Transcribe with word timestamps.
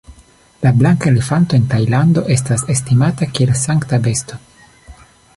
La 0.61 0.69
blanka 0.77 1.09
elefanto 1.09 1.57
en 1.57 1.67
Tajlando 1.73 2.23
estas 2.35 2.63
estimata 2.75 3.27
kiel 3.35 3.53
sankta 3.65 4.01
besto. 4.09 4.41